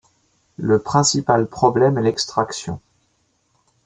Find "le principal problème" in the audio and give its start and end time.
0.57-1.99